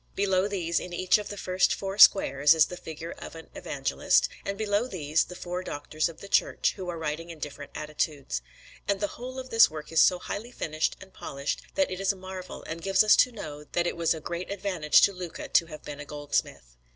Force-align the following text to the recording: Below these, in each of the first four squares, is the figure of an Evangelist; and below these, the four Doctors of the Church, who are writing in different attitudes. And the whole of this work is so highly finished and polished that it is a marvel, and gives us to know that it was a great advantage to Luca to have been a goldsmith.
Below 0.15 0.47
these, 0.47 0.79
in 0.79 0.93
each 0.93 1.19
of 1.19 1.29
the 1.29 1.37
first 1.37 1.75
four 1.75 1.99
squares, 1.99 2.55
is 2.55 2.65
the 2.65 2.75
figure 2.75 3.11
of 3.19 3.35
an 3.35 3.51
Evangelist; 3.53 4.27
and 4.43 4.57
below 4.57 4.87
these, 4.87 5.25
the 5.25 5.35
four 5.35 5.61
Doctors 5.61 6.09
of 6.09 6.21
the 6.21 6.27
Church, 6.27 6.73
who 6.75 6.89
are 6.89 6.97
writing 6.97 7.29
in 7.29 7.37
different 7.37 7.69
attitudes. 7.75 8.41
And 8.87 8.99
the 8.99 9.05
whole 9.13 9.37
of 9.37 9.51
this 9.51 9.69
work 9.69 9.91
is 9.91 10.01
so 10.01 10.17
highly 10.17 10.49
finished 10.51 10.95
and 10.99 11.13
polished 11.13 11.61
that 11.75 11.91
it 11.91 11.99
is 12.01 12.11
a 12.11 12.15
marvel, 12.15 12.63
and 12.63 12.81
gives 12.81 13.03
us 13.03 13.15
to 13.17 13.31
know 13.31 13.63
that 13.73 13.85
it 13.85 13.95
was 13.95 14.15
a 14.15 14.19
great 14.19 14.49
advantage 14.51 15.01
to 15.01 15.13
Luca 15.13 15.47
to 15.49 15.67
have 15.67 15.83
been 15.83 15.99
a 15.99 16.05
goldsmith. 16.05 16.75